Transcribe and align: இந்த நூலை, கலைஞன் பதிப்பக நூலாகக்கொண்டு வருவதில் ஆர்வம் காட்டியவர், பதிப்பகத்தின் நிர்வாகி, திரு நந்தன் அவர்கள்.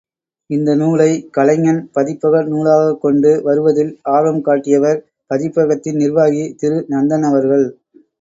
இந்த 0.49 0.69
நூலை, 0.75 1.07
கலைஞன் 1.31 1.81
பதிப்பக 1.95 2.41
நூலாகக்கொண்டு 2.47 3.31
வருவதில் 3.43 3.91
ஆர்வம் 4.13 4.41
காட்டியவர், 4.41 4.99
பதிப்பகத்தின் 5.31 6.01
நிர்வாகி, 6.01 6.43
திரு 6.55 6.79
நந்தன் 6.89 7.27
அவர்கள். 7.29 7.67